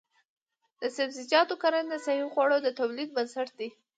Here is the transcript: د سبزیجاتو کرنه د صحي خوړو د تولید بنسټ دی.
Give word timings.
د 0.81 0.83
سبزیجاتو 0.97 1.55
کرنه 1.61 1.87
د 1.91 1.95
صحي 2.05 2.25
خوړو 2.33 2.57
د 2.65 2.67
تولید 2.79 3.09
بنسټ 3.17 3.49
دی. 3.59 3.69